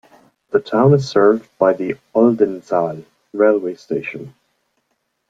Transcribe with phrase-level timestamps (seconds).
[0.49, 4.33] The town is served by the Oldenzaal railway station.